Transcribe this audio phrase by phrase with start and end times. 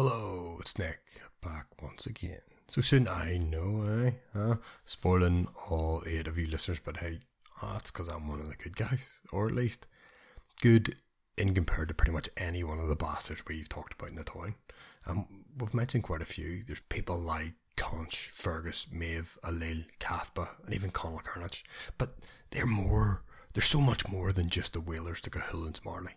[0.00, 1.00] Hello, it's Nick,
[1.42, 2.42] back once again.
[2.68, 4.10] So soon I know, eh?
[4.32, 4.58] Huh?
[4.84, 7.18] Spoiling all eight of you listeners, but hey,
[7.60, 9.20] that's because I'm one of the good guys.
[9.32, 9.88] Or at least
[10.60, 10.94] good
[11.36, 14.22] in compared to pretty much any one of the bastards we've talked about in the
[14.22, 14.54] Táin.
[15.04, 16.62] Um, we've mentioned quite a few.
[16.64, 21.64] There's people like Conch, Fergus, Maeve, Ailill, Cathba, and even Conall Carnage.
[21.98, 22.14] But
[22.52, 23.24] they're more
[23.58, 26.12] there's so much more than just the whalers, to the Cahulans, Marley.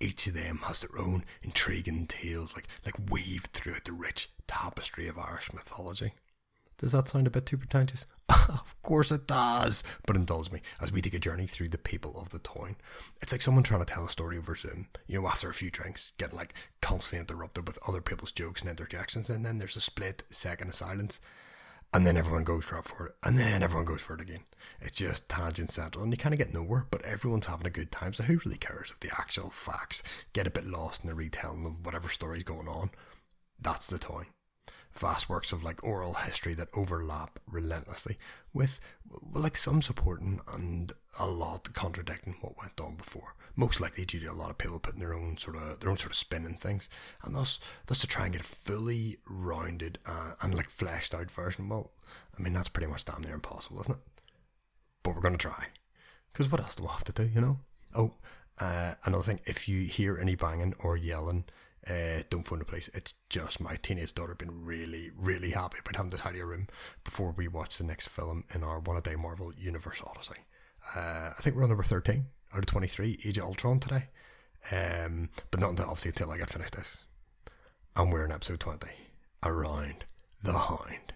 [0.00, 5.06] Each of them has their own intriguing tales, like like weaved throughout the rich tapestry
[5.06, 6.12] of Irish mythology.
[6.78, 8.06] Does that sound a bit too pretentious?
[8.30, 9.84] of course it does.
[10.06, 12.76] But indulge me as we take a journey through the people of the Táin.
[13.20, 15.70] It's like someone trying to tell a story over Zoom, you know, after a few
[15.70, 19.82] drinks, getting like constantly interrupted with other people's jokes and interjections, and then there's a
[19.82, 21.20] split second of silence,
[21.92, 24.44] and then everyone goes for it, and then everyone goes for it again.
[24.80, 27.90] It's just tangent central, and you kind of get nowhere, but everyone's having a good
[27.90, 31.14] time, so who really cares if the actual facts get a bit lost in the
[31.14, 32.90] retelling of whatever story's going on?
[33.60, 34.26] That's the toy
[34.98, 38.18] vast works of like oral history that overlap relentlessly
[38.52, 38.80] with
[39.34, 43.34] like some supporting and a lot contradicting what went on before.
[43.54, 45.96] Most likely due to a lot of people putting their own sort of their own
[45.96, 46.90] sort of spin in things,
[47.22, 51.30] and thus thus to try and get a fully rounded uh, and like fleshed out
[51.30, 51.68] version.
[51.68, 51.92] Well,
[52.38, 54.22] I mean that's pretty much damn near impossible, isn't it?
[55.02, 55.68] But we're gonna try,
[56.32, 57.24] because what else do we have to do?
[57.28, 57.60] You know.
[57.94, 58.14] Oh,
[58.58, 61.44] uh, another thing, if you hear any banging or yelling
[61.88, 62.88] uh, don't phone the police.
[62.94, 66.66] It's just my teenage daughter been really, really happy about having to tidy room
[67.04, 70.40] before we watch the next film in our one a day Marvel Universe Odyssey.
[70.96, 74.08] Uh, I think we're on number 13 out of 23, Age of Ultron today.
[74.72, 77.06] Um, but not until, obviously until I get finished this.
[77.94, 78.86] And we're in episode 20,
[79.44, 80.04] Around
[80.42, 81.12] the Hound.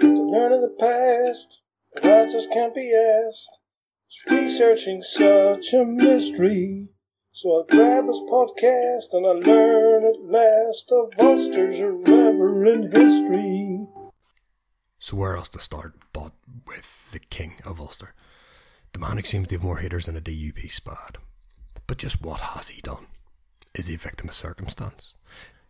[0.00, 1.60] To learn of the past,
[2.02, 3.58] answers can't be asked.
[4.06, 6.88] It's researching such a mystery.
[7.40, 13.86] So I grab this podcast and I learn at last of Ulster's irreverent history.
[14.98, 16.32] So where else to start but
[16.66, 18.12] with the King of Ulster?
[18.92, 21.18] The man who seems to have more haters than a DUP spad.
[21.86, 23.06] But just what has he done?
[23.72, 25.14] Is he a victim of circumstance?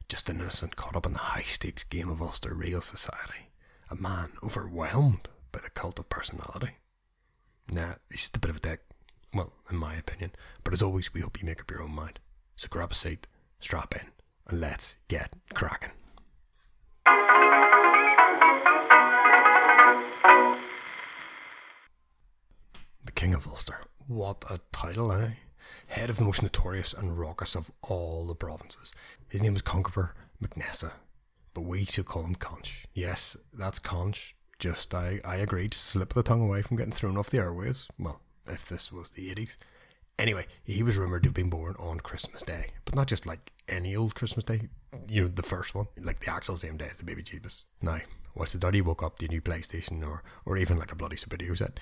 [0.09, 3.51] Just an innocent caught up in the high stakes game of Ulster real society?
[3.91, 6.79] A man overwhelmed by the cult of personality?
[7.71, 8.88] Nah, he's just a bit of a dick.
[9.35, 10.33] Well, in my opinion.
[10.65, 12.21] But as always, we hope you make up your own mind.
[12.57, 13.27] So grab a seat,
[13.61, 14.09] strap in,
[14.49, 15.93] and let's get cracking.
[23.05, 23.81] The King of Ulster.
[24.07, 25.33] What a title, eh?
[25.89, 28.95] Head of the most notorious and raucous of all the provinces.
[29.29, 30.13] His name is Conchobar
[30.43, 30.93] MacNessa,
[31.53, 32.87] but we shall call him Conch.
[32.95, 34.35] Yes, that's Conch.
[34.59, 37.89] Just, I, I agree, to slip the tongue away from getting thrown off the airwaves.
[37.99, 39.57] Well, if this was the 80s.
[40.19, 43.53] Anyway, he was rumoured to have been born on Christmas Day, but not just like
[43.69, 44.69] any old Christmas Day,
[45.09, 47.65] you know, the first one, like the actual same day as the baby Jeebus.
[47.81, 47.99] Now,
[48.35, 51.17] whilst the daddy woke up to a new PlayStation or, or even like a bloody
[51.29, 51.79] video set,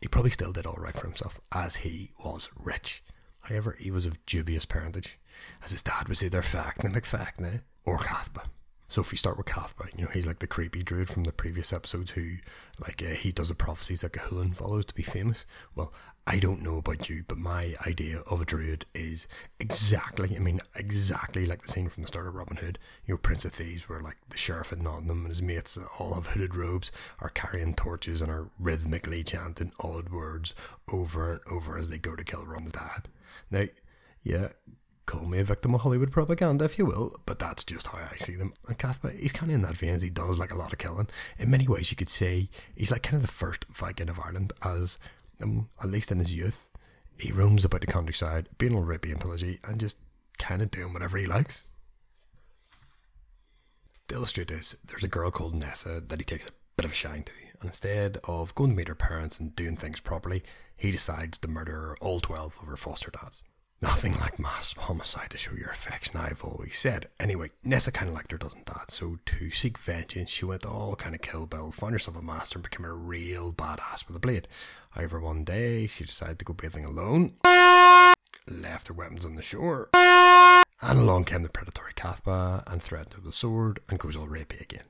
[0.00, 3.02] he probably still did all right for himself, as he was rich.
[3.42, 5.18] However, he was of dubious parentage,
[5.64, 7.58] as his dad was either Fiachna McFiachna eh?
[7.84, 8.42] or Cathba.
[8.88, 11.32] So if we start with Cathba, you know, he's like the creepy druid from the
[11.32, 12.36] previous episodes who,
[12.80, 15.44] like, uh, he does the prophecies that Cú Chulainn follows to be famous.
[15.74, 15.92] Well,
[16.26, 19.28] I don't know about you, but my idea of a druid is
[19.60, 22.78] exactly, I mean, exactly like the scene from the start of Robin Hood.
[23.04, 26.14] You know, Prince of Thieves, where like the sheriff and Nottingham and his mates all
[26.14, 30.54] have hooded robes, are carrying torches and are rhythmically chanting odd words
[30.90, 33.08] over and over as they go to kill Ron's dad.
[33.50, 33.64] Now,
[34.22, 34.48] yeah,
[35.08, 38.16] call me a victim of Hollywood propaganda if you will, but that's just how I
[38.18, 38.52] see them.
[38.68, 40.78] And Cathba, he's kind of in that vein as he does like a lot of
[40.78, 41.08] killing.
[41.38, 44.52] In many ways, you could say he's like kind of the first Viking of Ireland,
[44.62, 44.98] as
[45.42, 46.68] um, at least in his youth,
[47.18, 49.96] he roams about the countryside, being all rapey and pillagey, and just
[50.38, 51.64] kind of doing whatever he likes.
[54.08, 56.94] To illustrate this, there's a girl called Nessa that he takes a bit of a
[56.94, 60.42] shine to, and instead of going to meet her parents and doing things properly,
[60.76, 63.42] he decides to murder all 12 of her foster dads.
[63.80, 67.08] Nothing like mass homicide to show your affection, I've always said.
[67.20, 68.90] Anyway, Nessa kind of liked her doesn't that?
[68.90, 72.58] so to seek vengeance, she went all kind of Kill Bill, found herself a master,
[72.58, 74.48] and became a real badass with a blade.
[74.90, 77.34] However, one day, she decided to go bathing alone,
[78.48, 83.20] left her weapons on the shore, and along came the predatory Cathba and threatened her
[83.20, 84.86] with a sword and goes all rapey again.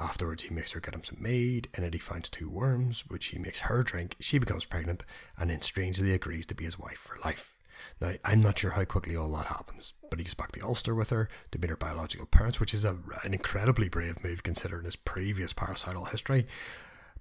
[0.00, 3.26] Afterwards, he makes her get him some mead, and then he finds two worms, which
[3.26, 4.14] he makes her drink.
[4.20, 5.04] She becomes pregnant,
[5.36, 7.57] and then strangely agrees to be his wife for life.
[8.00, 10.94] Now, I'm not sure how quickly all that happens, but he goes back to Ulster
[10.94, 14.84] with her to meet her biological parents, which is a, an incredibly brave move considering
[14.84, 16.46] his previous parricidal history.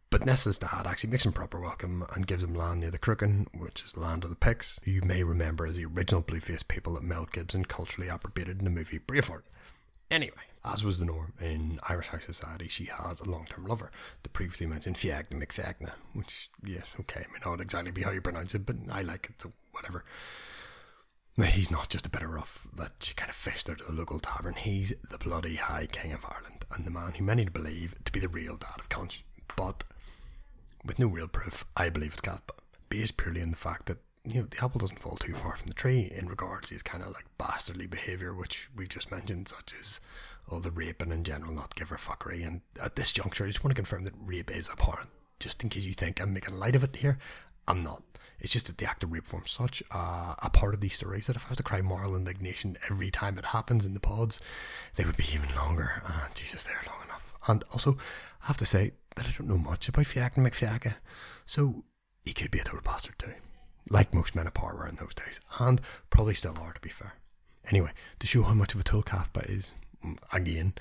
[0.09, 3.47] But Nessa's dad actually makes him proper welcome and gives him land near the Crooken,
[3.53, 7.03] which is land of the Picts, you may remember as the original blue-faced people that
[7.03, 9.43] Mel Gibson culturally appropriated in the movie Braveheart.
[10.09, 13.91] Anyway, as was the norm in Irish high society, she had a long term lover,
[14.23, 18.55] the previously mentioned Fiachna McFiachna, which, yes, okay, may not exactly be how you pronounce
[18.55, 20.05] it, but I like it, so whatever.
[21.45, 24.19] He's not just a bit of rough that kind of fished out of the local
[24.19, 24.55] tavern.
[24.55, 28.19] He's the bloody High King of Ireland and the man who many believe to be
[28.19, 29.23] the real dad of Conch.
[29.55, 29.83] But
[30.83, 32.53] with no real proof, I believe it's Cathpa,
[32.89, 35.67] based purely on the fact that you know the apple doesn't fall too far from
[35.67, 39.47] the tree in regards to his kind of like bastardly behaviour, which we just mentioned,
[39.47, 40.01] such as
[40.49, 42.45] all the raping in general, not give her fuckery.
[42.45, 45.09] And at this juncture, I just want to confirm that rape is abhorrent.
[45.39, 47.19] Just in case you think I'm making light of it here,
[47.67, 48.03] I'm not.
[48.39, 51.27] It's just that the act of rape forms such a, a part of these stories
[51.27, 54.41] that if I was to cry moral indignation every time it happens in the pods,
[54.95, 56.03] they would be even longer.
[56.05, 57.33] Ah, Jesus, they're long enough.
[57.47, 57.97] And also,
[58.43, 60.95] I have to say that I don't know much about Fiachna McFiachna,
[61.45, 61.83] so
[62.23, 63.33] he could be a total bastard too.
[63.89, 66.89] Like most men of power were in those days, and probably still are to be
[66.89, 67.13] fair.
[67.69, 69.73] Anyway, to show how much of a tool Cathpa is,
[70.05, 70.73] mm, again,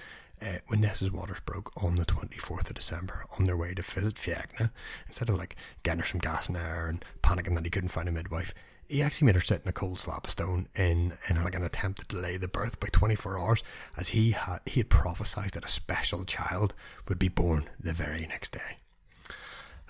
[0.42, 4.14] uh, when Nessa's waters broke on the 24th of December on their way to visit
[4.14, 4.70] Fiachna,
[5.06, 8.08] instead of like getting her some gas and air and panicking that he couldn't find
[8.08, 8.54] a midwife,
[8.88, 11.64] he actually made her sit in a cold slab of stone in, in like an
[11.64, 13.64] attempt to delay the birth by 24 hours
[13.96, 16.74] as he had, he had prophesied that a special child
[17.08, 18.76] would be born the very next day.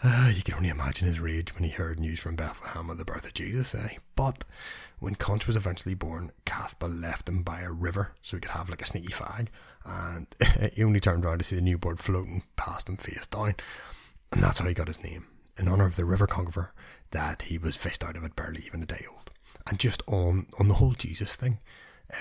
[0.05, 3.05] Uh, you can only imagine his rage when he heard news from Bethlehem of the
[3.05, 3.97] birth of Jesus, eh?
[4.15, 4.45] But
[4.99, 8.69] when Conch was eventually born, Cathpa left him by a river so he could have
[8.69, 9.49] like a sneaky fag,
[9.87, 10.27] and
[10.75, 13.55] he only turned around to see the newborn floating past him face down,
[14.33, 15.27] and that's how he got his name,
[15.57, 16.69] in honour of the river Conchobar
[17.13, 19.31] that he was fished out of it barely even a day old.
[19.67, 21.59] And just on on the whole Jesus thing,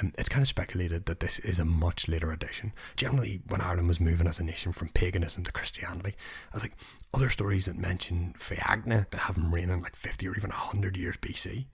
[0.02, 2.74] um, it's kind of speculated that this is a much later addition.
[2.96, 6.16] Generally, when Ireland was moving as a nation from paganism to Christianity,
[6.54, 6.74] I like,
[7.14, 11.68] other stories that mention Fiachna having reigning like 50 or even 100 years BC.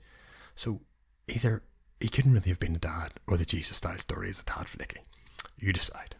[0.56, 0.82] So
[1.28, 1.64] either
[2.02, 4.66] he couldn't really have been the dad, or the Jesus style story is a tad
[4.66, 4.98] flicky.
[5.58, 6.16] You decide.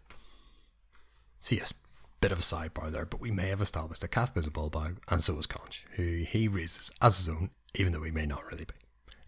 [1.40, 1.74] So, yes,
[2.22, 5.00] bit of a sidebar there, but we may have established that Cathpa is a bulldog,
[5.10, 8.46] and so is Conch, who he raises as his own, even though he may not
[8.46, 8.76] really be.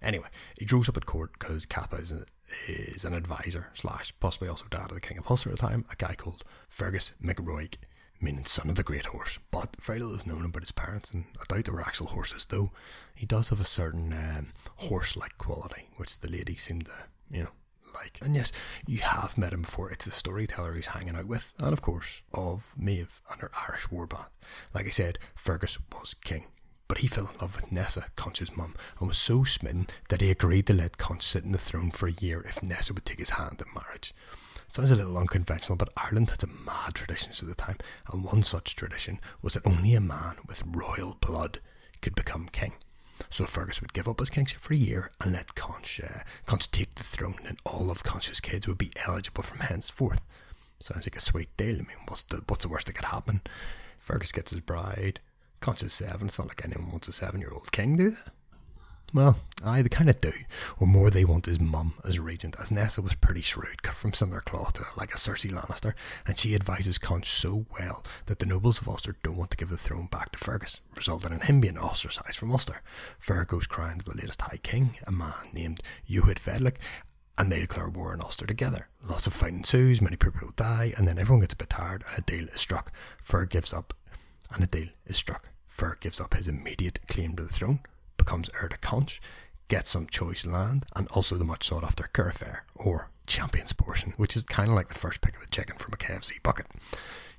[0.01, 0.27] Anyway,
[0.59, 2.13] he grows up at court because Cathpa is,
[2.67, 5.85] is an advisor slash possibly also dad of the King of Ulster at the time,
[5.91, 7.75] a guy called Fergus McRoig,
[8.21, 9.39] meaning son of the great horse.
[9.51, 12.45] But very little is known about his parents, and I doubt they were actual horses,
[12.45, 12.71] though
[13.15, 14.47] he does have a certain um,
[14.77, 16.91] horse-like quality, which the ladies seem to,
[17.29, 17.51] you know,
[17.95, 18.19] like.
[18.21, 18.51] And yes,
[18.87, 19.91] you have met him before.
[19.91, 23.87] It's the storyteller he's hanging out with, and of course, of Maeve and her Irish
[23.87, 24.27] warband.
[24.73, 26.45] Like I said, Fergus was king.
[26.93, 30.29] But he fell in love with Nessa, Conch's mum, and was so smitten that he
[30.29, 33.17] agreed to let Conch sit in the throne for a year if Nessa would take
[33.17, 34.13] his hand in marriage.
[34.67, 37.77] Sounds a little unconventional, but Ireland had some mad traditions at the time,
[38.11, 41.61] and one such tradition was that only a man with royal blood
[42.03, 42.73] could become king.
[43.31, 46.69] So Fergus would give up his kingship for a year and let Conch, uh, Conch
[46.69, 50.23] take the throne, and all of Conch's kids would be eligible from henceforth.
[50.79, 51.73] Sounds like a sweet deal.
[51.73, 53.41] I mean, what's the what's the worst that could happen?
[53.97, 55.21] Fergus gets his bride.
[55.63, 56.27] Conch is seven.
[56.27, 58.17] It's not like anyone wants a seven-year-old king, do they?
[59.13, 60.33] Well, I they kind of do.
[60.77, 64.11] Or more, they want his mum as regent, as Nessa was pretty shrewd, cut from
[64.11, 65.93] similar cloth to like a Cersei Lannister,
[66.27, 69.69] and she advises Conch so well that the nobles of Ulster don't want to give
[69.69, 72.81] the throne back to Fergus, resulting in him being ostracised from Ulster.
[73.17, 76.75] Fergus goes crowned the latest High King, a man named Uhtred Fedlich,
[77.37, 78.89] and they declare war on Ulster together.
[79.01, 82.19] Lots of fighting ensues, many people die, and then everyone gets a bit tired, and
[82.19, 82.91] a deal is struck.
[83.21, 83.93] Fer gives up,
[84.53, 85.51] and a deal is struck.
[85.73, 87.79] Fer gives up his immediate claim to the throne
[88.15, 89.19] becomes heir to Conch,
[89.69, 94.13] gets some choice land, and also the much sought after Curra Feir, or Champion's Portion,
[94.15, 96.67] which is kind of like the first pick of the chicken from a KFC bucket.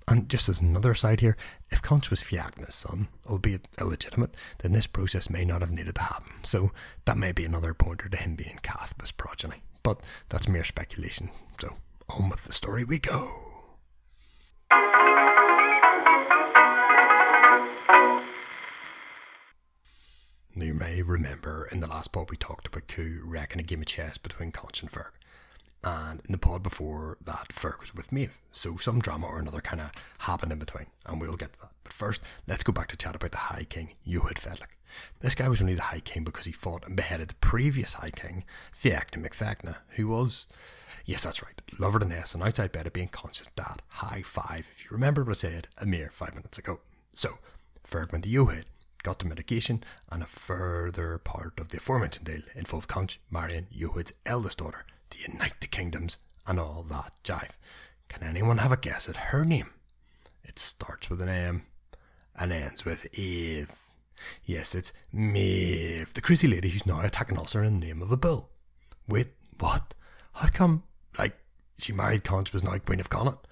[0.09, 1.37] And just as another aside here,
[1.71, 6.03] if Conch was Fiachna's son, albeit illegitimate, then this process may not have needed to
[6.03, 6.33] happen.
[6.43, 6.73] So
[7.05, 9.63] that may be another pointer to him being Cathpa's progeny.
[9.85, 11.31] But that's mere speculation.
[11.61, 11.77] So
[12.11, 13.44] on with the story we go.
[21.07, 24.53] Remember in the last pod we talked about Cú wrecking a game of chess between
[24.53, 25.11] Conch and Ferg.
[25.85, 28.41] And in the pod before that, Ferg was with Maeve.
[28.53, 31.73] So some drama or another kind of happened in between, and we'll get to that.
[31.83, 34.79] But first, let's go back to chat about the High King, Uhtred Fedlich.
[35.21, 38.11] This guy was only the High King because he fought and beheaded the previous High
[38.11, 40.49] King, Fiachna McFiachna, who was,
[41.05, 43.83] yes, that's right, lover to Ness and outside bed of being Conch's dad.
[43.89, 46.81] High five, if you remember what I said a mere five minutes ago.
[47.13, 47.41] So,
[47.87, 48.65] Ferg went to Uhtred
[49.05, 54.15] got the medication, and a further part of the aforementioned deal involved Conch marrying Uhtred's
[54.27, 57.53] eldest daughter to unite the kingdoms and all that jive.
[58.09, 59.71] Can anyone have a guess at her name?
[60.43, 61.67] It starts with an M
[62.35, 63.71] and ends with Eve.
[64.45, 68.17] Yes, it's Maeve, the crazy lady who's now attacking Ulster in the name of a
[68.17, 68.49] bill.
[69.07, 69.95] Wait, what?
[70.33, 70.83] How come,
[71.19, 71.37] like,
[71.79, 73.47] she married Conch was now Queen of Connaught.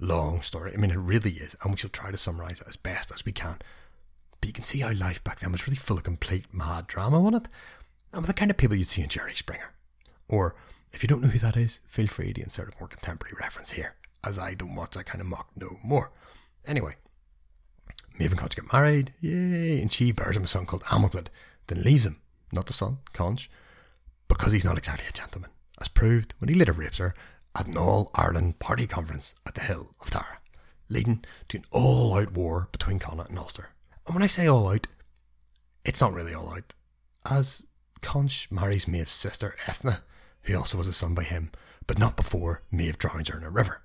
[0.00, 0.72] Long story.
[0.74, 3.24] I mean, it really is, and we shall try to summarise it as best as
[3.24, 3.58] we can.
[4.48, 7.20] But you can see how life back then was really full of complete mad drama,
[7.20, 7.52] wasn't it?
[8.14, 9.74] And with the kind of people you'd see in Jerry Springer.
[10.26, 10.54] Or,
[10.90, 13.72] if you don't know who that is, feel free to insert a more contemporary reference
[13.72, 16.12] here, as I don't watch that kind of mock no more.
[16.66, 16.94] Anyway,
[18.18, 21.26] Maeve and Conch get married, yay, and she bears him a son called Amuclid,
[21.66, 22.16] then leaves him,
[22.50, 23.50] not the son, Conch,
[24.28, 27.14] because he's not exactly a gentleman, as proved when he later rapes her
[27.54, 30.38] at an All Ireland party conference at the Hill of Tara,
[30.88, 33.72] leading to an all out war between Connacht and Ulster.
[34.08, 34.86] And when I say all out,
[35.84, 36.72] it's not really all out,
[37.30, 37.66] as
[38.00, 40.00] Conch marries Maeve's sister Ethna,
[40.44, 41.52] who also was a son by him,
[41.86, 43.82] but not before Maeve drowns her in a river.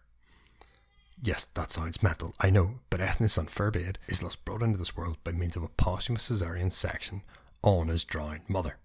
[1.21, 4.95] Yes, that sounds mental, I know, but Ethna's son Firbaed is thus brought into this
[4.95, 7.23] world by means of a posthumous caesarean section
[7.61, 8.77] on his drowned mother.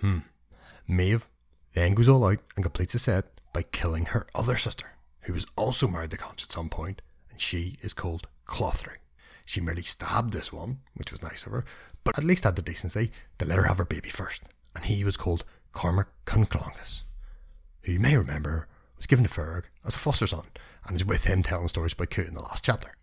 [0.00, 0.20] Hmm.
[0.88, 1.28] Maeve
[1.74, 5.46] then goes all out and completes the set by killing her other sister, who was
[5.54, 8.96] also married to Conch at some point, and she is called Clothru.
[9.46, 11.64] She merely stabbed this one, which was nice of her,
[12.04, 14.42] but at least had the decency to let her have her baby first,
[14.74, 17.04] and he was called Cormac Conclongus,
[17.82, 20.46] who you may remember was given to Ferg as a foster son,
[20.84, 22.96] and is with him telling stories about Cú in the last chapter.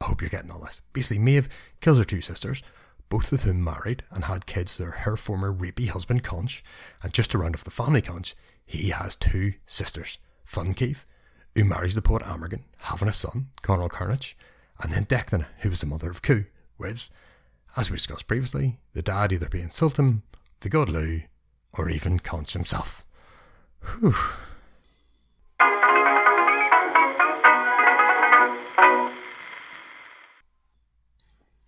[0.00, 0.80] I hope you're getting all this.
[0.94, 2.62] Basically, Maeve kills her two sisters,
[3.10, 6.64] both of whom married and had kids with her former rapey husband Conch,
[7.02, 11.04] and just to round off the family Conch, he has two sisters, Funkeith,
[11.54, 14.36] who marries the poet Amergin, having a son, Conall Carnage,
[14.82, 16.46] and then Declan, who was the mother of Cú,
[16.78, 17.08] with,
[17.76, 20.22] as we discussed previously, the dad either being Sualtam,
[20.60, 21.22] the god Lugh,
[21.72, 23.04] or even Conch himself.
[24.00, 24.14] Whew.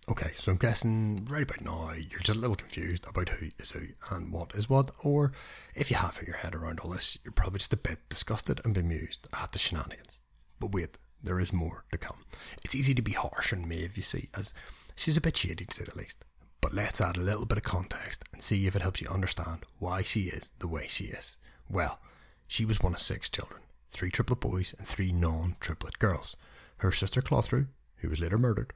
[0.09, 3.71] Okay, so I'm guessing right about now you're just a little confused about who is
[3.71, 5.31] who and what is what, or
[5.75, 8.73] if you have your head around all this, you're probably just a bit disgusted and
[8.73, 10.19] bemused at the shenanigans.
[10.59, 12.25] But wait, there is more to come.
[12.63, 14.53] It's easy to be harsh on Maeve, you see, as
[14.95, 16.25] she's a bit shady to say the least.
[16.61, 19.65] But let's add a little bit of context and see if it helps you understand
[19.79, 21.37] why she is the way she is.
[21.69, 21.99] Well,
[22.47, 26.35] she was one of six children three triplet boys and three non triplet girls.
[26.77, 28.73] Her sister Clothru, who was later murdered,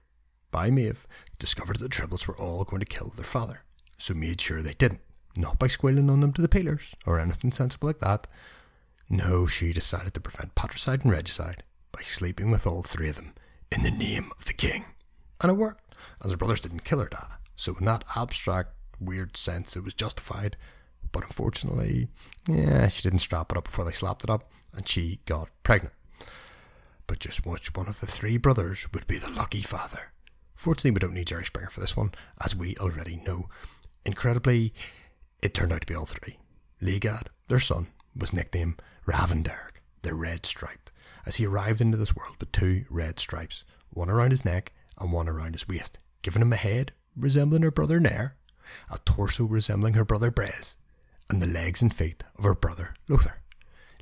[0.51, 1.07] by Maeve,
[1.39, 3.63] discovered that the triplets were all going to kill their father,
[3.97, 5.01] so made sure they didn't.
[5.35, 8.27] Not by squealing on them to the peelers, or anything sensible like that.
[9.09, 11.63] No, she decided to prevent patricide and regicide
[11.97, 13.33] by sleeping with all three of them
[13.71, 14.85] in the name of the king.
[15.41, 17.25] And it worked, as her brothers didn't kill her dad,
[17.55, 20.57] so in that abstract, weird sense, it was justified.
[21.11, 22.09] But unfortunately,
[22.47, 25.95] yeah, she didn't strap it up before they slapped it up, and she got pregnant.
[27.07, 30.11] But just which one of the three brothers would be the lucky father?
[30.55, 32.11] Fortunately, we don't need Jerry Springer for this one,
[32.43, 33.49] as we already know.
[34.05, 34.71] Incredibly,
[35.41, 36.37] it turned out to be all three.
[36.79, 40.86] Legad, their son, was nicknamed Ravenderg, the Red Striped,
[41.27, 45.11] as he arrived into this world with two red stripes, one around his neck and
[45.11, 48.35] one around his waist, giving him a head resembling her brother Nair,
[48.91, 50.75] a torso resembling her brother Brez,
[51.29, 53.41] and the legs and feet of her brother Lothar.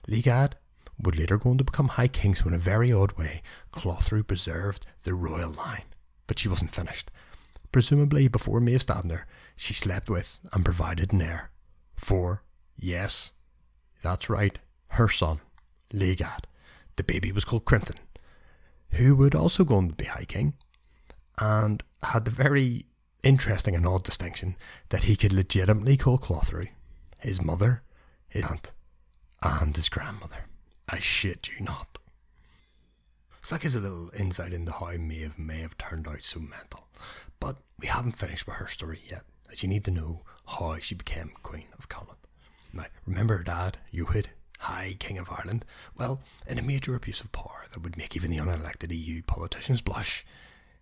[0.07, 0.53] Legad
[1.01, 3.41] would later go on to become High King, so in a very odd way,
[3.73, 5.83] Clothru preserved the royal line
[6.27, 7.11] but she wasn't finished.
[7.71, 11.51] Presumably, before Maeve stabbed her, she slept with and provided an heir
[11.95, 12.43] for,
[12.77, 13.33] yes,
[14.01, 15.39] that's right, her son,
[15.93, 16.45] Legad.
[16.95, 17.99] The baby was called Crimthan,
[18.91, 20.55] who would also go on to be High King,
[21.39, 22.85] and had the very
[23.23, 24.55] interesting and odd distinction
[24.89, 26.67] that he could legitimately call Clothru
[27.19, 27.81] his mother,
[28.29, 28.71] his aunt,
[29.41, 30.45] and his grandmother.
[30.89, 31.97] I shit you not.
[33.41, 36.87] So that gives a little insight into how Maeve may have turned out so mental.
[37.39, 40.95] But we haven't finished with her story yet, as you need to know how she
[40.95, 42.27] became Queen of Connaught.
[42.73, 45.65] Now, remember her dad, Ehud, High King of Ireland?
[45.97, 49.81] Well, in a major abuse of power that would make even the unelected EU politicians
[49.81, 50.25] blush,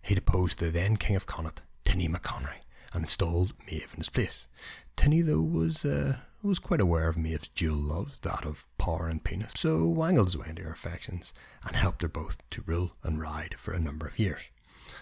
[0.02, 2.62] he deposed the then King of Connaught, Tinny McConry,
[2.92, 4.48] and installed Maeve in his place.
[4.96, 9.24] Tinny, though, was uh, was quite aware of Maeve's dual loves, that of power and
[9.24, 11.32] penis, so wangled his way into her affections
[11.66, 14.50] and helped her both to rule and ride for a number of years.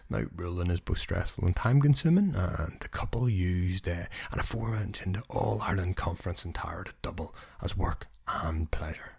[0.09, 5.21] Now, ruling is both stressful and time consuming, and the couple used uh, an aforementioned
[5.29, 9.17] All Ireland Conference in Tara to double as work and pleasure.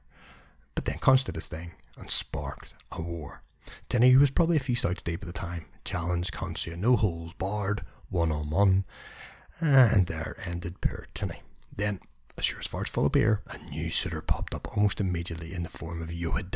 [0.75, 3.41] But then Conch did his thing and sparked a war.
[3.89, 6.95] Tinny, who was probably a few stouts deep at the time, challenged Conch to no
[6.95, 8.85] holes barred, one on one,
[9.59, 11.41] and there ended poor Tinny.
[11.75, 11.99] Then
[12.37, 15.63] as sure as farts full of beer, a new suitor popped up almost immediately in
[15.63, 16.55] the form of Ehud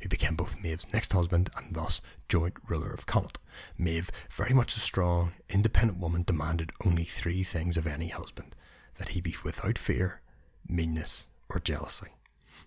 [0.00, 3.38] who became both Maeve's next husband and thus joint ruler of Connaught.
[3.78, 8.56] Maeve, very much a strong, independent woman, demanded only three things of any husband
[8.96, 10.20] that he be without fear,
[10.68, 12.08] meanness, or jealousy.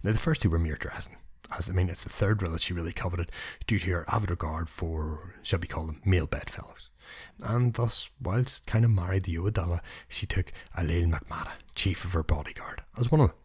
[0.03, 1.17] Now, the first two were mere dressing.
[1.57, 3.31] as I mean, it's the third role that she really coveted
[3.67, 6.89] due to her avid regard for, shall we call them, male bedfellows.
[7.43, 12.23] And thus, whilst kind of married to Uadilla, she took Ailill McMata, chief of her
[12.23, 13.37] bodyguard, as one of them.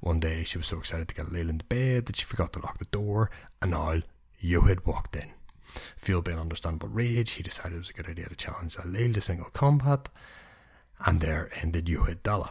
[0.00, 2.60] One day she was so excited to get Ailill into bed that she forgot to
[2.60, 4.02] lock the door, and now
[4.42, 5.32] Yohid walked in.
[5.96, 9.14] Fueled by an understandable rage, he decided it was a good idea to challenge Ailill
[9.14, 10.08] to single combat,
[11.04, 12.50] and there ended Yohid Dalla.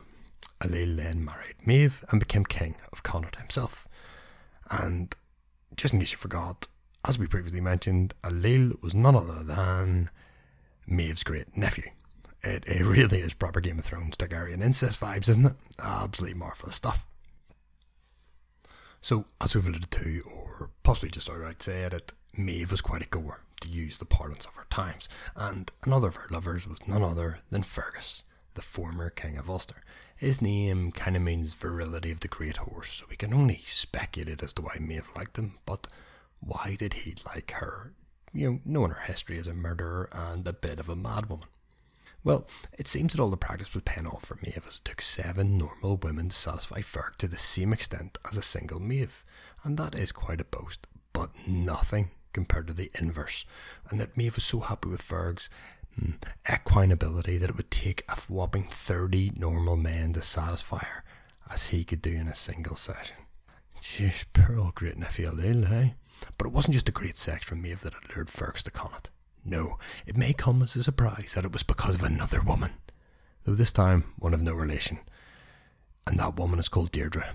[0.66, 3.88] Ailill then married Maeve and became king of Connacht himself.
[4.70, 5.16] And
[5.76, 6.68] just in case you forgot,
[7.08, 10.10] as we previously mentioned, Ailill was none other than
[10.88, 11.92] Maeve's great nephew.
[12.44, 15.56] It, it really is proper Game of Thrones Targaryen incest vibes, isn't it?
[15.80, 17.06] Absolutely marvellous stuff.
[19.02, 23.08] So, as we've alluded to, or possibly just outright said it, Maeve was quite a
[23.08, 27.04] goer, to use the parlance of her times, and another of her lovers was none
[27.04, 28.24] other than Fergus,
[28.56, 29.84] the former King of Ulster.
[30.16, 34.42] His name kind of means virility of the great horse, so we can only speculate
[34.42, 35.88] as to why Maeve liked him, but
[36.40, 37.94] why did he like her?
[38.34, 41.48] You know, knowing her history as a murderer and a bit of a madwoman.
[42.24, 45.00] Well, it seems that all the practice was paying off for Maeve as it took
[45.00, 49.24] seven normal women to satisfy Ferg to the same extent as a single Maeve,
[49.64, 53.46] and that is quite a boast, but nothing compared to the inverse,
[53.90, 55.50] and that Maeve was so happy with Ferg's
[56.52, 61.04] equine ability that it would take a whopping 30 normal men to satisfy her,
[61.52, 63.18] as he could do in a single session.
[63.82, 65.90] Jeez, poor old great nephew eh?
[66.38, 69.10] But it wasn't just the great sex from Maeve that had lured Fergus to Connacht.
[69.46, 72.72] No, it may come as a surprise that it was because of another woman,
[73.44, 75.00] though this time one of no relation.
[76.08, 77.34] And that woman is called Deirdre,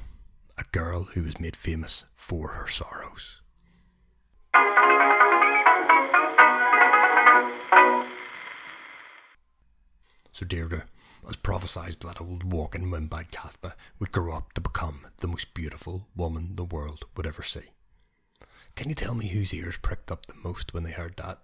[0.59, 3.40] a girl who was made famous for her sorrows.
[10.51, 10.85] Deirdre,
[11.29, 15.55] as prophesied by that old walking windbag Cathba, would grow up to become the most
[15.55, 17.71] beautiful woman the world would ever see.
[18.75, 21.39] Can you tell me whose ears pricked up the most when they heard that?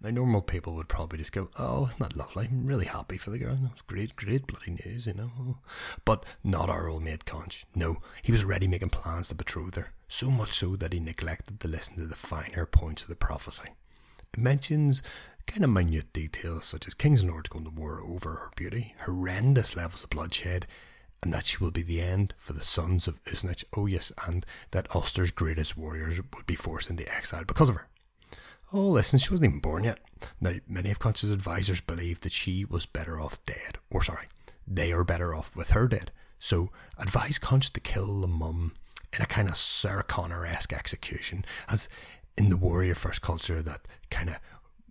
[0.00, 2.46] Now, normal people would probably just go, Oh, isn't that lovely?
[2.50, 3.58] I'm really happy for the girl.
[3.72, 5.58] It's great, great bloody news, you know.
[6.04, 7.66] But not our old mate Conch.
[7.74, 11.58] No, he was already making plans to betroth her, so much so that he neglected
[11.60, 13.70] to listen to the finer points of the prophecy.
[14.32, 15.02] It mentions
[15.46, 18.94] kind of minute details such as kings and lords going to war over her beauty,
[19.04, 20.66] horrendous levels of bloodshed,
[21.22, 23.64] and that she will be the end for the sons of Uisnech.
[23.76, 27.88] Oh, yes, and that Ulster's greatest warriors would be forced into exile because of her.
[28.72, 29.98] Oh, listen, she wasn't even born yet.
[30.40, 33.78] Now, many of Conch's advisors believed that she was better off dead.
[33.90, 34.26] Or, sorry,
[34.66, 36.10] they are better off with her dead.
[36.38, 38.74] So, advise Conch to kill the mum
[39.14, 41.88] in a kind of Sarah Connor esque execution, as
[42.36, 44.36] in the warrior first culture that kind of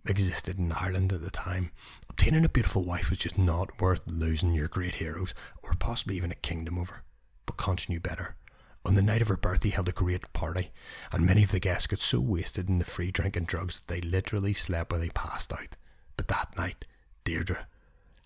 [0.06, 1.70] existed in Ireland at the time.
[2.10, 6.30] Obtaining a beautiful wife was just not worth losing your great heroes, or possibly even
[6.32, 7.02] a kingdom over.
[7.46, 8.36] But Conch knew better.
[8.84, 10.72] On the night of her birth, he held a great party,
[11.12, 13.86] and many of the guests got so wasted in the free drink and drugs that
[13.92, 15.76] they literally slept where they passed out.
[16.16, 16.86] But that night,
[17.24, 17.66] Deirdre,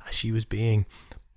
[0.07, 0.87] as she was being,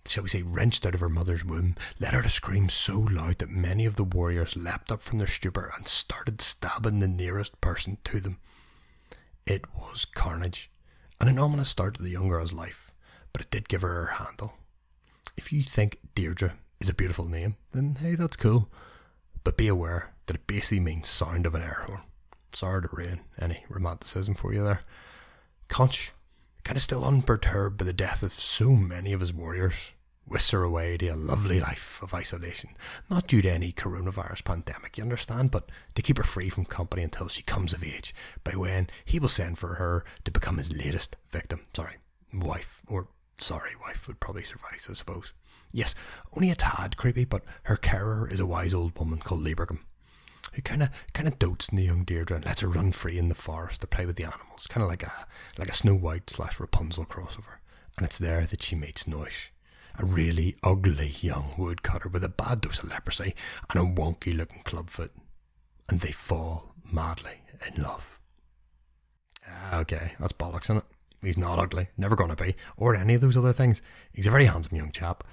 [0.06, 3.40] shall we say, wrenched out of her mother's womb, let out a scream so loud
[3.40, 7.60] that many of the warriors leapt up from their stupor and started stabbing the nearest
[7.60, 8.40] person to them.
[9.50, 10.70] It was carnage,
[11.20, 12.92] an ominous start to the young girl's life,
[13.34, 14.54] but it did give her her handle.
[15.36, 18.70] If you think Deirdre is a beautiful name, then hey, that's cool.
[19.44, 22.04] But be aware that it basically means sound of an air horn.
[22.54, 24.82] Sorry to ruin any romanticism for you there.
[25.68, 26.12] Conch,
[26.64, 29.94] kind of still unperturbed by the death of so many of his warriors,
[30.30, 32.72] whisks her away to a lovely life of isolation.
[33.10, 37.04] Not due to any coronavirus pandemic, you understand, but to keep her free from company
[37.04, 38.14] until she comes of age,
[38.44, 41.66] by when he will send for her to become his latest victim.
[41.76, 41.96] Sorry,
[42.34, 45.34] wife, or sorry, wife would probably suffice, I suppose.
[45.72, 45.96] Yes,
[46.36, 49.80] only a tad creepy, but her carer is a wise old woman called Leibergum,
[50.54, 53.18] who kind of kind of dotes on the young Deirdre and lets her run free
[53.18, 55.96] in the forest to play with the animals, kind of like a like a Snow
[55.96, 57.58] White slash Rapunzel crossover.
[57.98, 59.50] And it's there that she meets Noish,
[60.00, 63.36] a really ugly young woodcutter with a bad dose of leprosy
[63.70, 65.12] and a wonky looking clubfoot,
[65.90, 68.20] and they fall madly in love.
[69.48, 70.84] Ah, okay, that's bollocks, isn't it?
[71.22, 73.82] He's not ugly, never gonna be, or any of those other things.
[74.14, 75.24] He's a very handsome young chap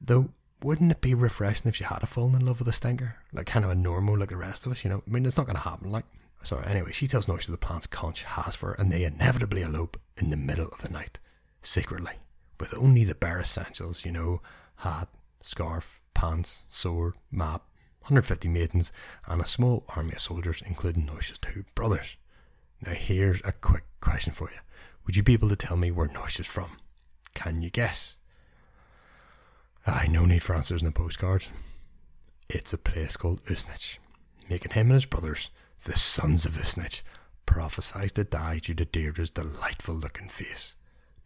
[0.00, 0.30] Though,
[0.62, 3.16] wouldn't it be refreshing if she had fallen in love with a stinker?
[3.32, 5.02] Like kind of a normal like the rest of us, you know?
[5.06, 5.90] I mean, it's not to happen.
[5.90, 6.04] Like,
[6.42, 9.98] sorry, anyway, she tells Noisha the plans Conch has for her, and they inevitably elope
[10.16, 11.18] in the middle of the night,
[11.60, 12.12] secretly,
[12.60, 14.40] with only the bare essentials, you know,
[14.76, 15.08] hat,
[15.40, 17.62] scarf, pants, sword, map,
[18.02, 18.92] 150 maidens,
[19.26, 22.16] and a small army of soldiers, including Noisha's two brothers.
[22.84, 24.58] Now, here's a quick question for you.
[25.06, 26.76] Would you be able to tell me where Noisha's from?
[27.34, 28.18] Can you guess?
[29.86, 31.52] Aye, no need for answers in the postcards.
[32.48, 33.98] It's a place called Uisnech.
[34.48, 35.50] making him and his brothers,
[35.84, 37.02] the sons of Uisnech,
[37.44, 40.76] prophesied to die due to Deirdre's delightful looking face.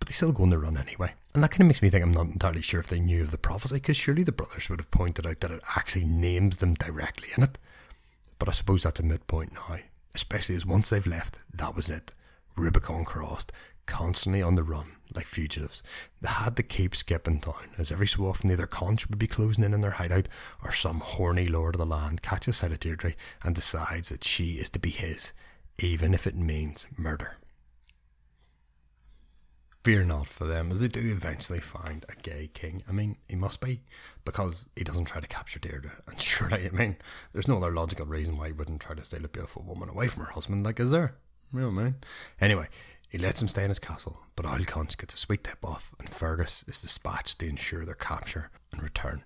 [0.00, 1.12] But they still go on the run anyway.
[1.34, 3.30] And that kind of makes me think I'm not entirely sure if they knew of
[3.30, 6.74] the prophecy, because surely the brothers would have pointed out that it actually names them
[6.74, 7.58] directly in it.
[8.40, 9.76] But I suppose that's a midpoint now,
[10.14, 12.12] especially as once they've left, that was it.
[12.56, 13.52] Rubicon crossed,
[13.86, 15.82] constantly on the run, like fugitives.
[16.20, 19.64] They had to keep skipping town, as every so often either Conch would be closing
[19.64, 20.28] in on their hideout,
[20.64, 24.54] or some horny lord of the land catches sight of Deirdre and decides that she
[24.54, 25.32] is to be his,
[25.78, 27.36] even if it means murder.
[29.82, 32.82] Fear not for them, as they do eventually find a gay king.
[32.86, 33.80] I mean, he must be,
[34.26, 35.92] because he doesn't try to capture Deirdre.
[36.06, 36.96] And surely, I mean,
[37.32, 40.08] there's no other logical reason why he wouldn't try to steal a beautiful woman away
[40.08, 41.16] from her husband, like, is there?
[41.52, 41.94] You know I mean?
[42.40, 42.68] Anyway,
[43.08, 45.94] he lets him stay in his castle, but Old Conch gets a sweet tip off,
[45.98, 49.24] and Fergus is dispatched to ensure their capture and return.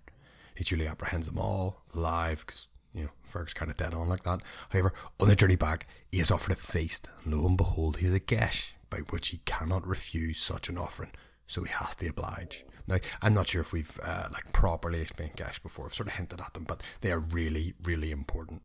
[0.54, 4.22] He duly apprehends them all, alive, because, you know, Fergus kind of dead on like
[4.22, 4.40] that.
[4.68, 8.14] However, on the journey back, he is offered a feast, and lo and behold, he's
[8.14, 11.10] a geas, by which he cannot refuse such an offering,
[11.48, 12.64] so he has to oblige.
[12.86, 15.86] Now, I'm not sure if we've uh, like properly explained geas before.
[15.86, 18.62] I've sort of hinted at them, but they are really, really important.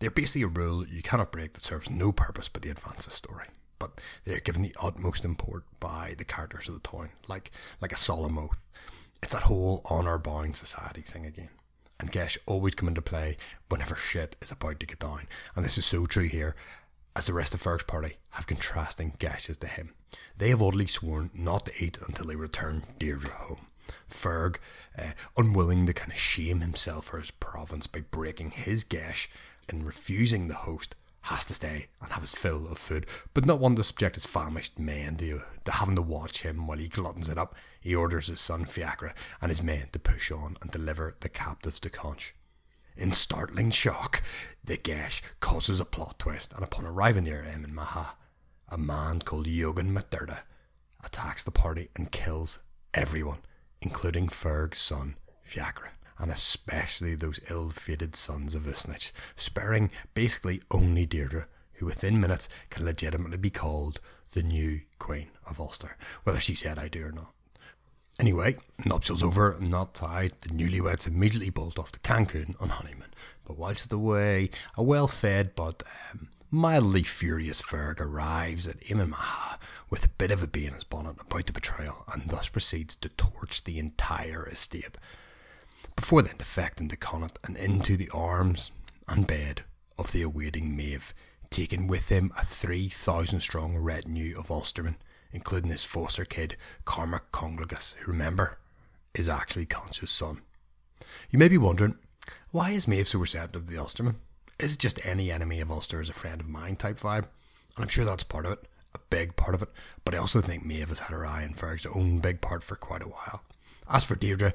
[0.00, 3.12] They're basically a rule you cannot break that serves no purpose but the advance of
[3.12, 3.46] story.
[3.78, 7.96] But they're given the utmost import by the characters of the Táin, like like a
[7.96, 8.64] solemn oath.
[9.22, 11.50] It's that whole honour bound society thing again.
[12.00, 13.36] And geas always come into play
[13.68, 15.28] whenever shit is about to get down.
[15.54, 16.56] And this is so true here
[17.16, 19.94] as the rest of Ferg's party have contrasting gashes to him.
[20.36, 23.66] They have oddly sworn not to eat until they return Deirdre home.
[24.08, 24.56] Ferg,
[24.98, 29.28] uh, unwilling to kind of shame himself for his province by breaking his geas
[29.68, 33.60] and refusing the host, has to stay and have his fill of food, but not
[33.60, 37.28] one to subject his famished men to, to having to watch him while he gluttons
[37.28, 37.54] it up.
[37.80, 41.80] He orders his son Fiacre and his men to push on and deliver the captives
[41.80, 42.34] to Conch.
[42.98, 44.24] In startling shock,
[44.64, 48.16] the geas causes a plot twist, and upon arriving near Emain Macha,
[48.68, 50.40] a man called Yogan McDurda
[51.04, 52.58] attacks the party and kills
[52.92, 53.38] everyone,
[53.80, 61.06] including Ferg's son, Fiacre, and especially those ill fated sons of Uisnech, sparing basically only
[61.06, 64.00] Deirdre, who within minutes can legitimately be called
[64.32, 67.32] the new Queen of Ulster, whether she said I do or not.
[68.20, 73.12] Anyway, nuptials over, not tied, the newlyweds immediately bolt off to Cancun on honeymoon.
[73.44, 79.58] But whilst away, a well fed but um, mildly furious Ferg arrives at Emain Macha
[79.88, 82.96] with a bit of a bee in his bonnet about the betrayal and thus proceeds
[82.96, 84.98] to torch the entire estate.
[85.94, 88.72] Before then defecting to Connaught and into the arms
[89.06, 89.62] and bed
[89.96, 91.14] of the awaiting Maeve,
[91.50, 94.96] taking with him a 3,000 strong retinue of Ulstermen
[95.32, 98.58] including his foster kid, Cormac Conglegas, who remember,
[99.14, 100.42] is actually Conch's son.
[101.30, 101.98] You may be wondering,
[102.50, 104.16] why is Maeve so receptive to the Ulsterman?
[104.58, 107.28] Is it just any enemy of Ulster is a friend of mine type vibe?
[107.76, 109.68] And I'm sure that's part of it, a big part of it,
[110.04, 112.76] but I also think Maeve has had her eye on Ferg's own big part for
[112.76, 113.42] quite a while.
[113.88, 114.52] As for Deirdre,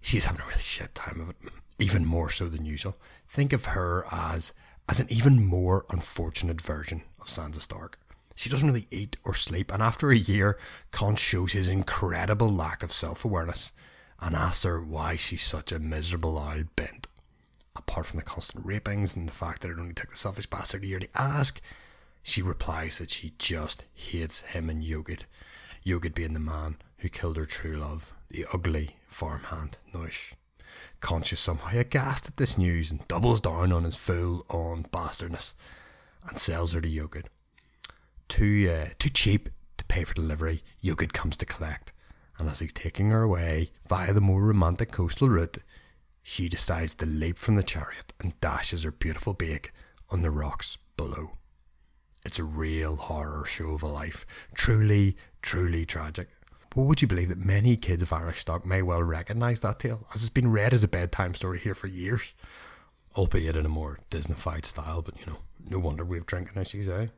[0.00, 1.36] she's having a really shit time of it,
[1.78, 2.96] even more so than usual.
[3.28, 4.52] Think of her as
[4.88, 7.98] as an even more unfortunate version of Sansa Stark.
[8.34, 10.58] She doesn't really eat or sleep, and after a year,
[10.90, 13.72] Conch shows his incredible lack of self awareness
[14.20, 17.06] and asks her why she's such a miserable old bent.
[17.76, 20.84] Apart from the constant rapings and the fact that it only took the selfish bastard
[20.84, 21.60] a year to ask,
[22.22, 25.24] she replies that she just hates him and Yogit.
[25.84, 30.32] Yogit being the man who killed her true love, the ugly farmhand Noish.
[31.00, 35.54] Conch is somehow aghast at this news and doubles down on his full on bastardness
[36.26, 37.26] and sells her to Yogit
[38.28, 40.62] too uh, too cheap to pay for delivery.
[40.82, 41.92] Yogit comes to collect,
[42.38, 45.58] and as he's taking her away via the more romantic coastal route,
[46.22, 49.72] she decides to leap from the chariot and dashes her beautiful bake
[50.10, 51.32] on the rocks below.
[52.24, 56.28] It's a real horror show of a life, truly, truly tragic.
[56.70, 60.06] But would you believe that many kids of Irish stock may well recognise that tale,
[60.14, 62.34] as it's been read as a bedtime story here for years,
[63.14, 65.02] albeit in a more Disneyfied style?
[65.02, 67.08] But you know, no wonder we have drinking issues, eh?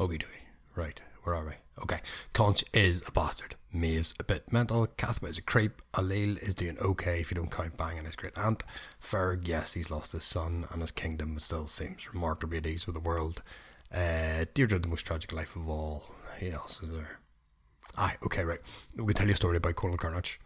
[0.00, 0.46] Okie dokie.
[0.74, 1.52] Right, where are we?
[1.82, 1.98] Okay,
[2.32, 3.56] Conch is a bastard.
[3.70, 4.86] Maeve's a bit mental.
[4.86, 5.82] Cathba is a creep.
[5.92, 8.62] Ailill is doing okay if you don't count banging his great aunt.
[8.98, 12.94] Ferg, yes, he's lost his son and his kingdom still seems remarkably at ease with
[12.94, 13.42] the world.
[13.92, 16.04] Uh, Deirdre, the most tragic life of all.
[16.38, 17.18] Who else is there?
[17.98, 18.60] Aye, okay, right.
[18.96, 20.40] We can tell you a story about Conall Carnage.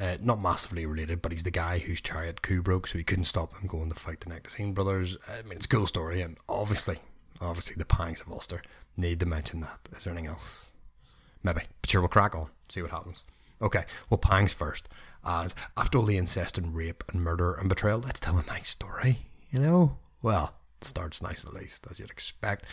[0.00, 3.24] Uh, not massively related, but he's the guy whose chariot Cú broke, so he couldn't
[3.24, 5.16] stop them going to fight the Nectassine brothers.
[5.28, 6.98] I mean, it's a cool story, and obviously,
[7.40, 8.62] obviously, the pangs of Ulster
[8.96, 9.80] need to mention that.
[9.96, 10.70] Is there anything else?
[11.42, 11.62] Maybe.
[11.80, 13.24] But sure, we'll crack on, see what happens.
[13.62, 14.88] Okay, well, Pangs first.
[15.24, 18.68] As after all the incest and rape and murder and betrayal, let's tell a nice
[18.68, 19.18] story,
[19.50, 19.98] you know?
[20.22, 22.64] Well, it starts nice at least, as you'd expect.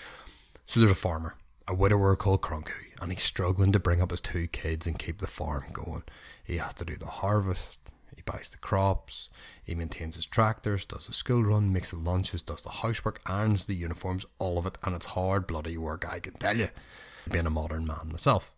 [0.66, 1.36] So there's a farmer,
[1.68, 5.18] a widower called Cronku, and he's struggling to bring up his two kids and keep
[5.18, 6.04] the farm going.
[6.44, 7.92] He has to do the harvest,
[8.28, 9.30] buys the crops,
[9.64, 13.66] he maintains his tractors, does the school run, makes the lunches, does the housework, irons
[13.66, 16.70] the uniforms, all of it, and it's hard bloody work, I can tell you,
[17.32, 18.56] being a modern man myself.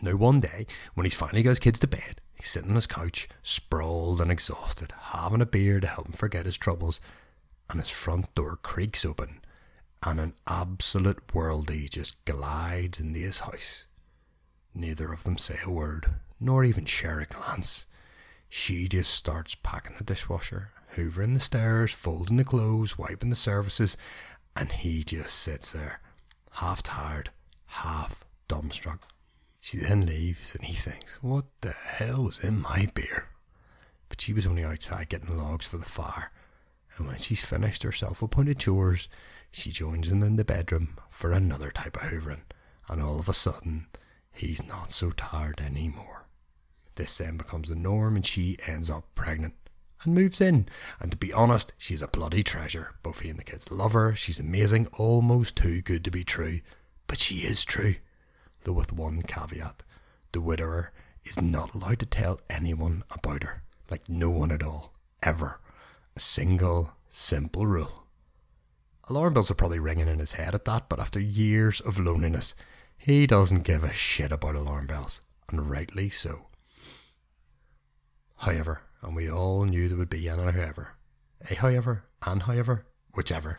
[0.00, 2.86] Now, one day, when he's finally got his kids to bed, he's sitting on his
[2.86, 7.00] couch, sprawled and exhausted, having a beer to help him forget his troubles,
[7.68, 9.40] and his front door creaks open,
[10.02, 13.86] and an absolute worldie just glides into his house.
[14.72, 16.06] Neither of them say a word,
[16.38, 17.86] nor even share a glance.
[18.48, 23.96] She just starts packing the dishwasher, hoovering the stairs, folding the clothes, wiping the surfaces,
[24.56, 26.00] and he just sits there,
[26.52, 27.30] half tired,
[27.66, 29.02] half dumbstruck.
[29.60, 33.28] She then leaves, and he thinks, What the hell was in my beer?
[34.08, 36.32] But she was only outside getting logs for the fire,
[36.96, 39.08] and when she's finished her self appointed chores,
[39.50, 42.42] she joins him in the bedroom for another type of hoovering,
[42.88, 43.86] and all of a sudden,
[44.32, 46.17] he's not so tired anymore.
[46.98, 49.54] This then becomes the norm, and she ends up pregnant
[50.04, 50.68] and moves in.
[51.00, 52.94] And to be honest, she's a bloody treasure.
[53.02, 54.14] Both he and the kids love her.
[54.14, 56.60] She's amazing, almost too good to be true.
[57.06, 57.94] But she is true
[58.64, 59.82] though with one caveat.
[60.32, 60.92] The widower
[61.24, 65.60] is not allowed to tell anyone about her, like no one at all, ever.
[66.16, 68.04] A single, simple rule.
[69.08, 72.54] Alarm bells are probably ringing in his head at that, but after years of loneliness,
[72.98, 76.48] he doesn't give a shit about alarm bells, and rightly so.
[78.38, 80.96] However, and we all knew there would be an however,
[81.50, 83.58] a however, and however, whichever,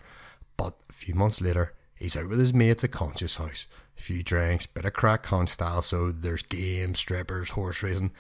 [0.58, 4.24] but a few months later, he's out with his mates at Conch's house, a few
[4.24, 8.12] drinks, bit of crack con style, so there's games, strippers, horse racing,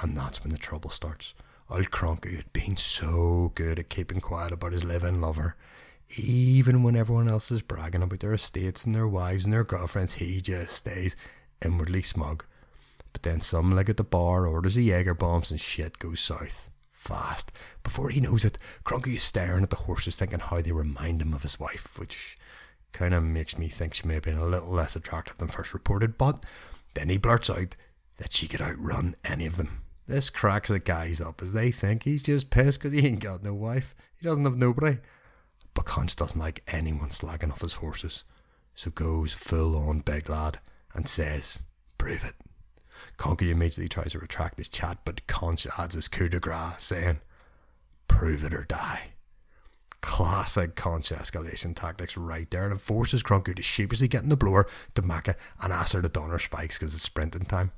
[0.00, 1.34] and that's when the trouble starts.
[1.70, 5.56] Old Cronky had been so good at keeping quiet about his living lover.
[6.16, 10.14] Even when everyone else is bragging about their estates and their wives and their girlfriends,
[10.14, 11.16] he just stays
[11.64, 12.44] inwardly smug.
[13.16, 16.68] But then some leg at the bar orders a Jaeger bombs and shit goes south.
[16.92, 17.50] Fast.
[17.82, 21.32] Before he knows it, Cronky is staring at the horses thinking how they remind him
[21.32, 22.36] of his wife, which
[22.92, 25.72] kind of makes me think she may have been a little less attractive than first
[25.72, 26.44] reported, but
[26.92, 27.74] then he blurts out
[28.18, 29.80] that she could outrun any of them.
[30.06, 33.42] This cracks the guys up as they think he's just pissed because he ain't got
[33.42, 33.94] no wife.
[34.20, 34.98] He doesn't have nobody.
[35.72, 38.24] But Conch doesn't like anyone slagging off his horses,
[38.74, 40.58] so goes full on big lad
[40.94, 41.62] and says,
[41.96, 42.34] Prove it.
[43.16, 47.20] Conky immediately tries to retract his chat, but Conch adds his coup de grace, saying,
[48.08, 49.12] Prove it or die
[50.06, 52.64] classic conch escalation tactics right there.
[52.64, 56.00] And it forces Cronky to sheepishly get in the blower to Macha and ask her
[56.00, 57.72] to don her spikes because it's sprinting time.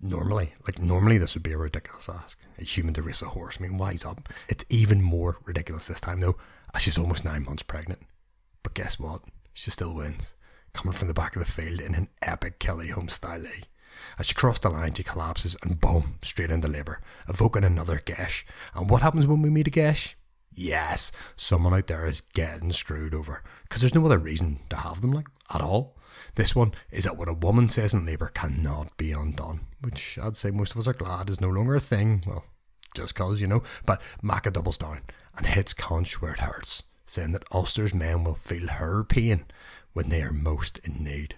[0.00, 2.40] Normally, like normally, this would be a ridiculous ask.
[2.58, 3.58] A human to race a horse.
[3.58, 4.28] I mean, wise up.
[4.48, 6.36] It's even more ridiculous this time though,
[6.74, 8.02] as she's almost nine months pregnant.
[8.62, 9.22] But guess what?
[9.52, 10.34] She still wins,
[10.72, 13.44] coming from the back of the field in an epic Kelly Holmes style.
[13.44, 13.62] Eh?
[14.18, 18.44] As she crossed the line, she collapses and boom, straight into labour, evoking another geas.
[18.74, 20.14] And what happens when we meet a geas?
[20.54, 23.42] yes, someone out there is getting screwed over.
[23.62, 25.96] Because there's no other reason to have them, like, at all.
[26.34, 30.36] This one is that what a woman says in labour cannot be undone, which I'd
[30.36, 32.22] say most of us are glad is no longer a thing.
[32.26, 32.44] Well,
[32.94, 33.62] just cause, you know.
[33.86, 35.00] But Macha doubles down
[35.36, 39.46] and hits Conch where it hurts, saying that Ulster's men will feel her pain
[39.92, 41.36] when they are most in need.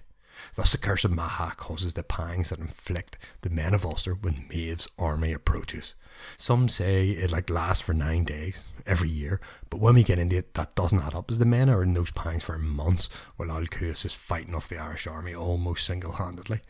[0.54, 4.46] Thus, the curse of Macha causes the pangs that inflict the men of Ulster when
[4.48, 5.94] Maeve's army approaches.
[6.37, 10.37] Some say it like lasts for nine days every year, but when we get into
[10.37, 13.50] it, that doesn't add up, as the men are in those pangs for months while
[13.50, 16.61] Al is fighting off the Irish army almost single handedly.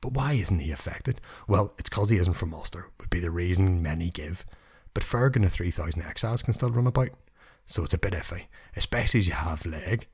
[0.00, 1.20] But why isn't he affected?
[1.48, 4.44] Well, it's because he isn't from Ulster, would be the reason many give.
[4.94, 7.10] But Ferg and the 3,000 exiles can still run about,
[7.64, 8.44] so it's a bit iffy,
[8.76, 10.06] especially as you have Leg,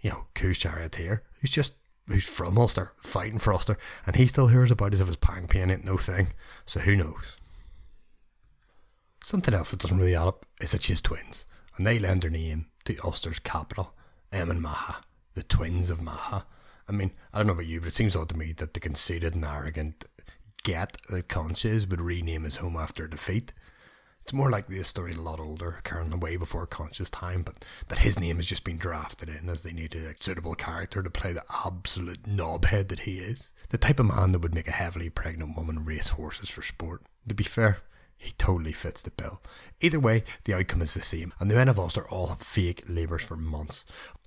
[0.00, 1.74] you know, Cú's charioteer, who's just
[2.08, 5.46] who's from Ulster, fighting for Ulster, and he still hears about as if his pang
[5.46, 6.32] pain ain't no thing.
[6.66, 7.38] So who knows?
[9.22, 12.30] Something else that doesn't really add up is that she's twins, and they lend their
[12.30, 13.94] name to Ulster's capital,
[14.32, 15.02] Emain Macha,
[15.34, 16.46] the twins of Maha.
[16.88, 18.80] I mean, I don't know about you, but it seems odd to me that the
[18.80, 20.06] conceited and arrogant
[20.64, 23.52] get that Conches would rename his home after defeat.
[24.28, 28.00] It's more likely this story a lot older, occurring way before conscious time, but that
[28.00, 31.32] his name has just been drafted in as they needed a suitable character to play
[31.32, 33.54] the absolute knobhead that he is.
[33.70, 37.04] The type of man that would make a heavily pregnant woman race horses for sport.
[37.26, 37.78] To be fair,
[38.18, 39.40] he totally fits the bill.
[39.80, 42.82] Either way, the outcome is the same, and the men of Ulster all have fake
[42.86, 43.86] labours for months.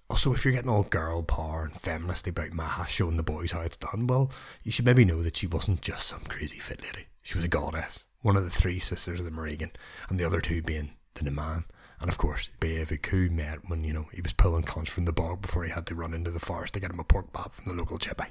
[0.09, 3.61] Also, if you're getting all girl power and feminist about Macha showing the boys how
[3.61, 4.31] it's done, well,
[4.63, 7.05] you should maybe know that she wasn't just some crazy fit lady.
[7.21, 9.71] She was a goddess, one of the three sisters of the Morrigan,
[10.09, 11.65] and the other two being the Naman.
[11.99, 15.41] And of course, Beaviku met when, you know, he was pulling cons from the bog
[15.41, 17.65] before he had to run into the forest to get him a pork bob from
[17.65, 18.25] the local chippy.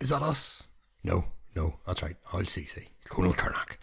[0.00, 0.68] Is that us?
[1.02, 1.26] No,
[1.56, 2.16] no, that's right.
[2.32, 2.88] I'll CC.
[3.06, 3.78] Conall Carnage,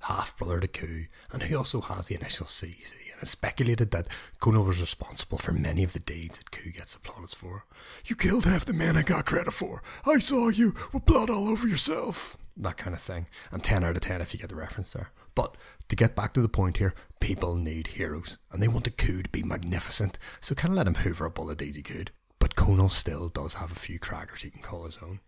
[0.00, 4.08] half brother to Cú, and who also has the initial CC, and it's speculated that
[4.40, 7.64] Conal was responsible for many of the deeds that Cú gets plaudits for.
[8.04, 9.82] You killed half the men I got credit for.
[10.06, 12.38] I saw you with blood all over yourself.
[12.56, 13.26] That kind of thing.
[13.52, 15.10] And 10 out of 10 if you get the reference there.
[15.34, 15.56] But
[15.88, 19.22] to get back to the point here, people need heroes, and they want the Cú
[19.22, 22.10] to be magnificent, so kind of let him hoover up all the he could.
[22.38, 25.20] But Conall still does have a few crackers he can call his own.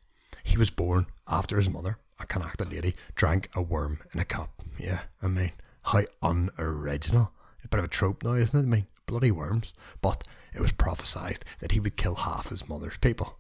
[0.43, 4.63] He was born after his mother, a Connacht lady, drank a worm in a cup.
[4.79, 7.33] Yeah, I mean, how unoriginal.
[7.65, 8.63] A bit of a trope now, isn't it?
[8.63, 9.75] I mean, bloody worms.
[10.01, 13.38] But it was prophesied that he would kill half his mother's people.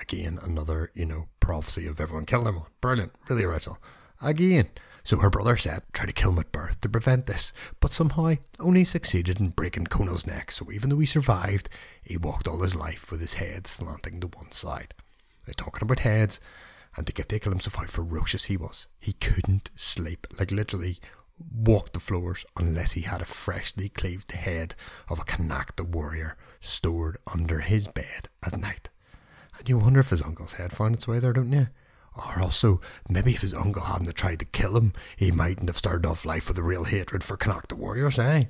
[0.00, 2.62] Again, another, you know, prophecy of everyone killing him.
[2.80, 3.78] Brilliant, really original.
[4.20, 4.70] Again.
[5.04, 8.34] So her brother said, try to kill him at birth to prevent this, but somehow
[8.60, 11.70] only succeeded in breaking Conall's neck, so even though he survived,
[12.02, 14.92] he walked all his life with his head slanting to one side.
[15.46, 16.40] They're talking about heads,
[16.94, 20.98] and to get a glimpse of how ferocious he was, he couldn't sleep, like literally
[21.54, 24.74] walked the floors unless he had a freshly cleaved head
[25.08, 28.90] of a Connacht warrior stored under his bed at night.
[29.58, 31.68] And you wonder if his uncle's head found its way there, don't you?
[32.14, 36.06] Or also, maybe if his uncle hadn't tried to kill him, he mightn't have started
[36.06, 38.44] off life with a real hatred for Connacht the warriors, eh?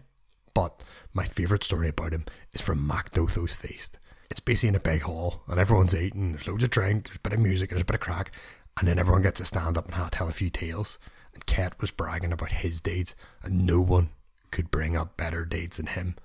[0.55, 3.99] But my favourite story about him is from Mac Dathó's feast.
[4.31, 7.21] It's basically in a big hall, and everyone's eating, there's loads of drink, there's a
[7.21, 8.33] bit of music, there's a bit of crack,
[8.79, 10.99] and then everyone gets to stand up and have, tell a few tales.
[11.35, 14.11] And Cet was bragging about his deeds, and no one
[14.51, 16.17] could bring up better deeds than him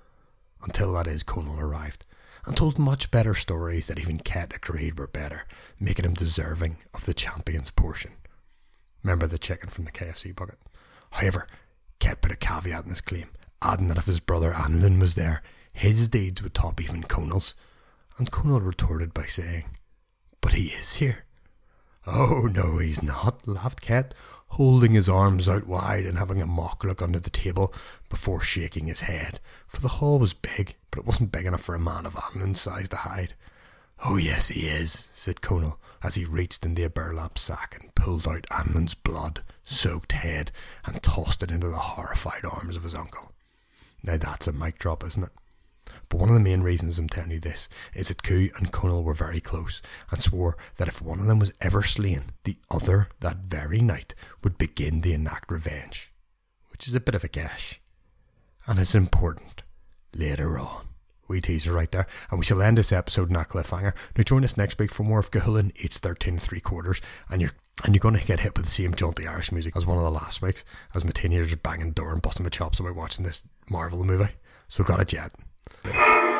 [0.62, 2.06] until that is Conall arrived
[2.46, 5.46] and told much better stories that even Cet agreed were better,
[5.80, 8.12] making him deserving of the champion's portion.
[9.02, 10.58] Remember the chicken from the KFC bucket?
[11.12, 11.46] However,
[12.02, 13.28] Cet put a caveat in his claim,
[13.62, 17.54] adding that if his brother Annlin was there, his deeds would top even Conall's.
[18.18, 19.64] And Conall retorted by saying,
[20.40, 21.23] But he is here.
[22.06, 24.14] Oh, no, he's not, laughed Cet,
[24.48, 27.72] holding his arms out wide and having a mock look under the table
[28.08, 31.74] before shaking his head, for the hall was big, but it wasn't big enough for
[31.74, 33.34] a man of Annlin's size to hide.
[34.04, 38.28] Oh, yes, he is, said Conall, as he reached into a burlap sack and pulled
[38.28, 40.52] out Annlin's blood soaked head
[40.84, 43.32] and tossed it into the horrified arms of his uncle.
[44.02, 45.30] Now that's a mic drop, isn't it?
[46.08, 49.04] But one of the main reasons I'm telling you this is that Cú and Conall
[49.04, 53.08] were very close and swore that if one of them was ever slain, the other
[53.20, 56.12] that very night would begin to enact revenge,
[56.70, 57.80] which is a bit of a gash.
[58.66, 59.62] And it's important
[60.14, 60.88] later on.
[61.26, 63.94] We teaser right there, and we shall end this episode in a cliffhanger.
[64.16, 67.40] Now join us next week for more of Cú Chulainn, It's 13 three quarters, and
[67.40, 69.98] you're and you're going to get hit with the same jaunty Irish music as one
[69.98, 70.64] of the last weeks,
[70.94, 74.32] as my teenagers banging door and busting my chops about watching this Marvel movie.
[74.68, 75.32] So got a jet.
[75.84, 76.33] Later.